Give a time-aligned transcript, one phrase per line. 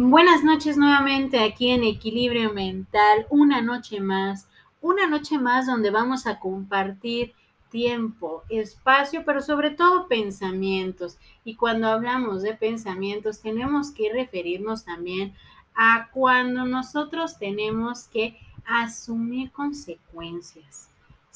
[0.00, 4.46] Buenas noches nuevamente aquí en Equilibrio Mental, una noche más,
[4.80, 7.34] una noche más donde vamos a compartir
[7.68, 11.18] tiempo, espacio, pero sobre todo pensamientos.
[11.44, 15.34] Y cuando hablamos de pensamientos tenemos que referirnos también
[15.74, 20.88] a cuando nosotros tenemos que asumir consecuencias.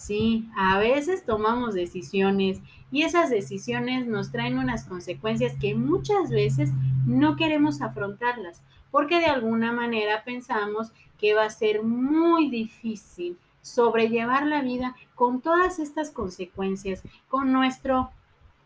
[0.03, 6.71] Sí, a veces tomamos decisiones y esas decisiones nos traen unas consecuencias que muchas veces
[7.07, 14.45] no queremos afrontarlas porque de alguna manera pensamos que va a ser muy difícil sobrellevar
[14.45, 18.11] la vida con todas estas consecuencias, con nuestro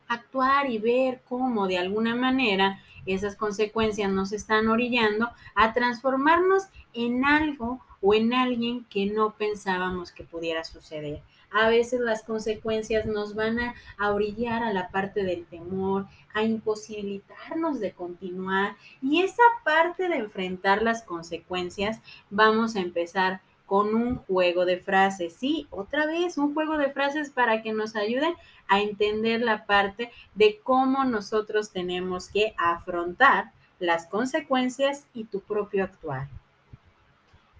[0.09, 7.25] actuar y ver cómo de alguna manera esas consecuencias nos están orillando a transformarnos en
[7.25, 11.23] algo o en alguien que no pensábamos que pudiera suceder.
[11.51, 13.75] A veces las consecuencias nos van a,
[14.13, 20.83] orillar a la parte del temor, a imposibilitarnos de continuar y esa parte de enfrentar
[20.83, 25.35] las consecuencias vamos a empezar con un juego de frases.
[25.35, 28.35] Sí, otra vez, un juego de frases para que nos ayuden
[28.69, 35.85] a entender la parte de cómo nosotros tenemos que afrontar las consecuencias y tu propio
[35.85, 36.29] actuar.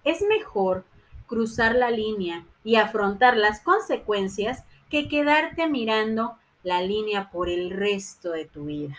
[0.03, 0.85] Es mejor
[1.27, 8.31] cruzar la línea y afrontar las consecuencias que quedarte mirando la línea por el resto
[8.31, 8.97] de tu vida.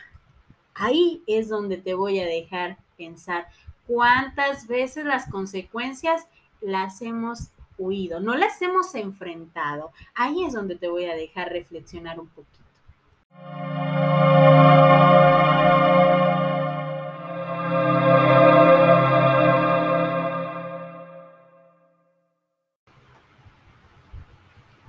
[0.74, 3.48] Ahí es donde te voy a dejar pensar
[3.86, 6.26] cuántas veces las consecuencias
[6.60, 9.92] las hemos huido, no las hemos enfrentado.
[10.14, 12.58] Ahí es donde te voy a dejar reflexionar un poquito.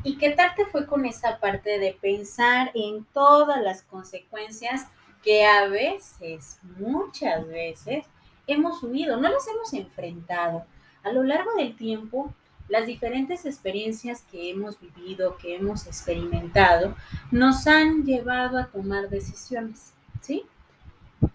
[0.04, 4.88] ¿Y qué tal te fue con esa parte de pensar en todas las consecuencias
[5.22, 8.06] que a veces, muchas veces,
[8.48, 10.66] hemos huido, no las hemos enfrentado?
[11.04, 12.34] A lo largo del tiempo,
[12.68, 16.96] las diferentes experiencias que hemos vivido, que hemos experimentado,
[17.32, 20.46] nos han llevado a tomar decisiones, ¿sí?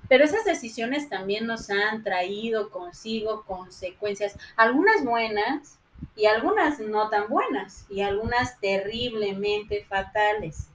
[0.08, 5.78] Pero esas decisiones también nos han traído consigo consecuencias, algunas buenas,
[6.16, 10.69] y algunas no tan buenas y algunas terriblemente fatales.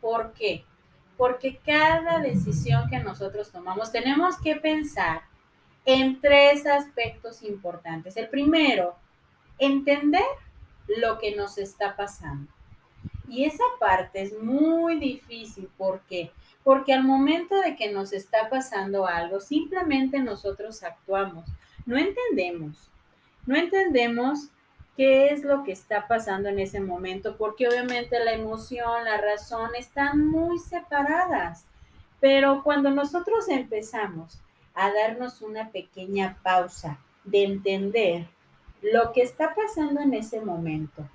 [0.00, 0.64] ¿Por qué?
[1.16, 5.22] Porque cada decisión que nosotros tomamos tenemos que pensar
[5.84, 8.16] en tres aspectos importantes.
[8.16, 8.96] El primero,
[9.58, 10.24] entender
[10.86, 12.50] lo que nos está pasando.
[13.28, 15.68] Y esa parte es muy difícil.
[15.76, 16.30] ¿Por qué?
[16.62, 21.44] Porque al momento de que nos está pasando algo, simplemente nosotros actuamos.
[21.86, 22.90] No entendemos.
[23.46, 24.48] No entendemos
[24.96, 29.70] qué es lo que está pasando en ese momento, porque obviamente la emoción, la razón
[29.76, 31.66] están muy separadas.
[32.20, 34.38] Pero cuando nosotros empezamos
[34.74, 38.26] a darnos una pequeña pausa de entender
[38.82, 41.08] lo que está pasando en ese momento,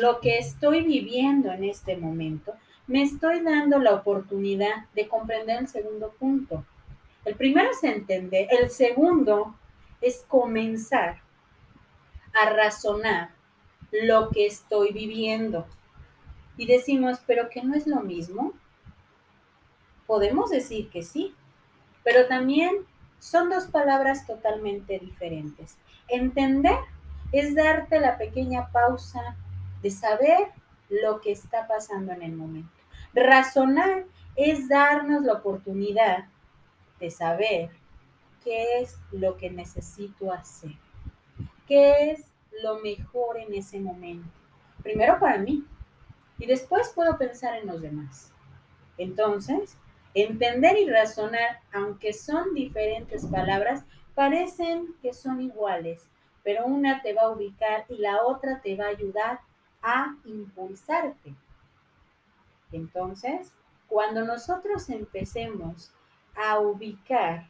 [0.00, 2.54] lo que estoy viviendo en este momento,
[2.86, 6.64] me estoy dando la oportunidad de comprender el segundo punto.
[7.24, 9.54] El primero es entender, el segundo
[10.00, 11.22] es comenzar
[12.34, 13.30] a razonar
[13.90, 15.66] lo que estoy viviendo.
[16.56, 18.52] Y decimos, pero que no es lo mismo.
[20.06, 21.34] Podemos decir que sí,
[22.04, 22.70] pero también
[23.18, 25.76] son dos palabras totalmente diferentes.
[26.08, 26.78] Entender
[27.32, 29.36] es darte la pequeña pausa
[29.82, 30.48] de saber
[30.88, 32.70] lo que está pasando en el momento.
[33.14, 34.04] Razonar
[34.36, 36.26] es darnos la oportunidad
[37.00, 37.70] de saber
[38.44, 40.72] qué es lo que necesito hacer
[41.66, 42.26] qué es
[42.62, 44.28] lo mejor en ese momento.
[44.82, 45.64] Primero para mí
[46.38, 48.30] y después puedo pensar en los demás.
[48.98, 49.76] Entonces,
[50.14, 53.84] entender y razonar, aunque son diferentes palabras,
[54.14, 56.08] parecen que son iguales,
[56.42, 59.40] pero una te va a ubicar y la otra te va a ayudar
[59.82, 61.34] a impulsarte.
[62.72, 63.52] Entonces,
[63.88, 65.92] cuando nosotros empecemos
[66.34, 67.46] a ubicar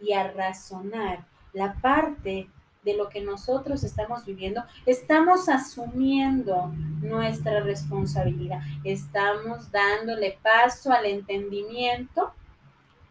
[0.00, 2.48] y a razonar la parte
[2.88, 12.32] de lo que nosotros estamos viviendo, estamos asumiendo nuestra responsabilidad, estamos dándole paso al entendimiento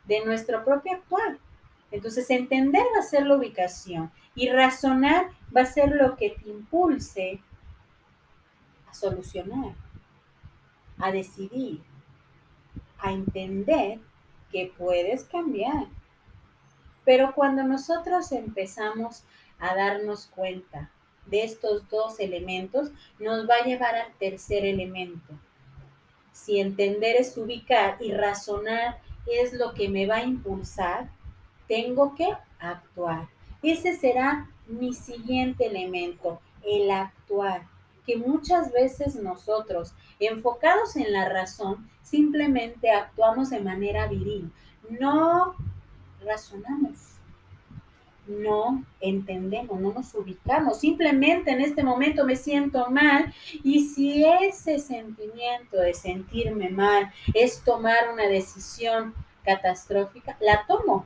[0.05, 1.39] de nuestro propio actual.
[1.91, 6.49] Entonces, entender va a ser la ubicación y razonar va a ser lo que te
[6.49, 7.39] impulse
[8.89, 9.75] a solucionar,
[10.97, 11.83] a decidir,
[12.97, 13.99] a entender
[14.51, 15.85] que puedes cambiar.
[17.05, 19.23] Pero cuando nosotros empezamos
[19.59, 20.91] a darnos cuenta
[21.25, 25.33] de estos dos elementos, nos va a llevar al tercer elemento.
[26.31, 31.09] Si entender es ubicar y razonar es lo que me va a impulsar,
[31.67, 33.27] tengo que actuar.
[33.61, 37.67] Ese será mi siguiente elemento, el actuar,
[38.05, 44.51] que muchas veces nosotros, enfocados en la razón, simplemente actuamos de manera viril.
[44.89, 45.55] No
[46.23, 47.16] razonamos,
[48.27, 50.79] no entendemos, no nos ubicamos.
[50.79, 53.33] Simplemente en este momento me siento mal
[53.63, 59.13] y si ese sentimiento de sentirme mal es tomar una decisión
[59.43, 61.05] catastrófica, la tomo,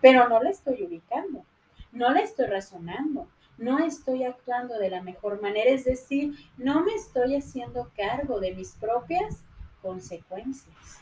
[0.00, 1.44] pero no la estoy ubicando,
[1.92, 3.26] no la estoy razonando,
[3.58, 8.54] no estoy actuando de la mejor manera, es decir, no me estoy haciendo cargo de
[8.54, 9.42] mis propias
[9.82, 11.00] consecuencias.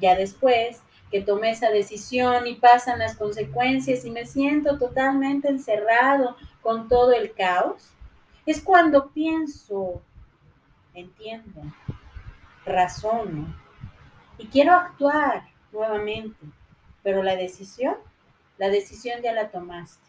[0.00, 6.36] Ya después que tomé esa decisión y pasan las consecuencias y me siento totalmente encerrado
[6.62, 7.90] con todo el caos,
[8.46, 10.02] es cuando pienso,
[10.94, 11.62] entiendo,
[12.64, 13.54] razono
[14.38, 16.46] y quiero actuar nuevamente,
[17.02, 17.96] pero la decisión,
[18.56, 20.06] la decisión ya la tomaste.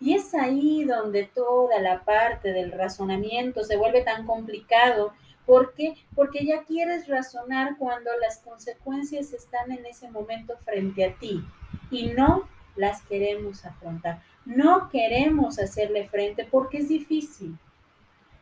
[0.00, 5.12] Y es ahí donde toda la parte del razonamiento se vuelve tan complicado.
[5.46, 5.96] ¿Por qué?
[6.14, 11.44] Porque ya quieres razonar cuando las consecuencias están en ese momento frente a ti
[11.90, 14.22] y no las queremos afrontar.
[14.44, 17.58] No queremos hacerle frente porque es difícil,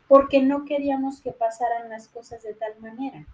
[0.07, 3.25] porque no queríamos que pasaran las cosas de tal manera.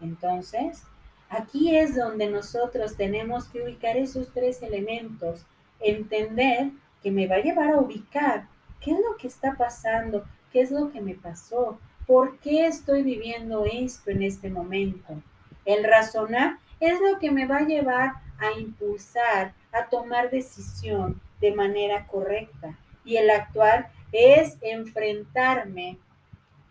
[0.00, 0.82] Entonces,
[1.28, 5.44] aquí es donde nosotros tenemos que ubicar esos tres elementos,
[5.80, 6.70] entender
[7.02, 8.48] que me va a llevar a ubicar
[8.80, 11.78] qué es lo que está pasando, qué es lo que me pasó,
[12.10, 15.22] por qué estoy viviendo esto en este momento.
[15.64, 21.52] El razonar es lo que me va a llevar a impulsar, a tomar decisión de
[21.52, 22.76] manera correcta.
[23.04, 25.98] Y el actuar es enfrentarme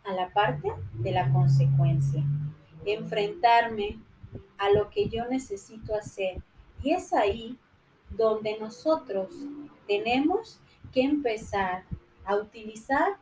[0.04, 2.22] a la parte de la consecuencia,
[2.84, 3.98] enfrentarme
[4.58, 6.44] a lo que yo necesito hacer.
[6.84, 7.58] Y es ahí
[8.10, 9.30] donde nosotros
[9.88, 10.60] tenemos
[10.92, 11.86] que empezar
[12.26, 13.16] a utilizar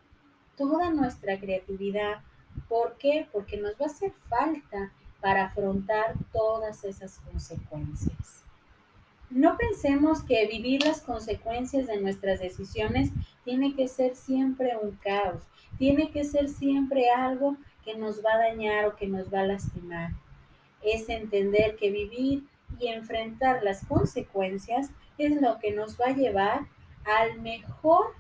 [0.58, 2.22] toda nuestra creatividad.
[2.68, 3.28] ¿Por qué?
[3.32, 8.44] Porque nos va a hacer falta para afrontar todas esas consecuencias.
[9.30, 13.12] No pensemos que vivir las consecuencias de nuestras decisiones
[13.44, 15.44] tiene que ser siempre un caos,
[15.78, 19.48] tiene que ser siempre algo que nos va a dañar o que nos va a
[19.48, 20.12] lastimar.
[20.82, 22.44] Es entender que vivir
[22.80, 26.68] y enfrentar las consecuencias es lo que nos va a llevar
[27.06, 28.14] al mejor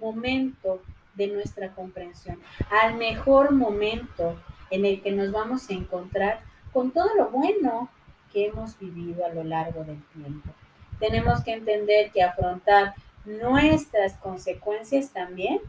[0.00, 0.82] momento
[1.14, 2.38] de nuestra comprensión,
[2.70, 4.36] al mejor momento
[4.70, 6.40] en el que nos vamos a encontrar
[6.72, 7.90] con todo lo bueno
[8.32, 10.48] que hemos vivido a lo largo del tiempo.
[10.98, 12.94] Tenemos que entender que afrontar
[13.24, 15.60] nuestras consecuencias también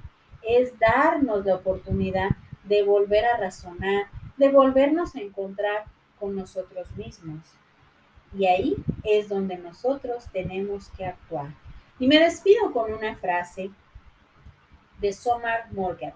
[0.41, 2.29] es darnos la oportunidad
[2.63, 4.05] de volver a razonar,
[4.37, 5.85] de volvernos a encontrar
[6.19, 7.39] con nosotros mismos.
[8.37, 11.47] Y ahí es donde nosotros tenemos que actuar.
[11.99, 13.71] Y me despido con una frase
[15.01, 16.13] de Somar Morgan.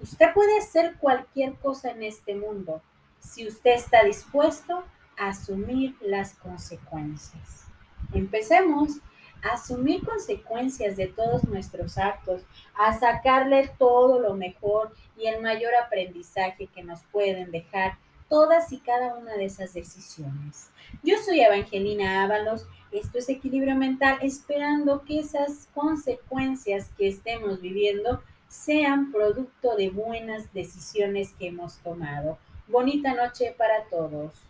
[0.00, 2.80] Usted puede hacer cualquier cosa en este mundo
[3.18, 4.84] si usted está dispuesto
[5.18, 7.66] a asumir las consecuencias.
[8.14, 8.98] Empecemos
[9.42, 12.42] a asumir consecuencias de todos nuestros actos,
[12.74, 18.78] a sacarle todo lo mejor y el mayor aprendizaje que nos pueden dejar todas y
[18.78, 20.70] cada una de esas decisiones.
[21.02, 28.22] Yo soy Evangelina Ábalos, esto es equilibrio mental, esperando que esas consecuencias que estemos viviendo
[28.48, 32.38] sean producto de buenas decisiones que hemos tomado.
[32.66, 34.47] Bonita noche para todos.